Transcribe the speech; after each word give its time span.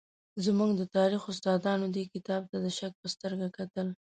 زموږ 0.45 0.69
د 0.75 0.81
تاریخ 0.97 1.21
استادانو 1.31 1.85
دې 1.95 2.03
کتاب 2.13 2.41
ته 2.51 2.57
د 2.65 2.67
شک 2.77 2.93
په 3.01 3.07
سترګه 3.15 3.47
کتل. 3.57 3.87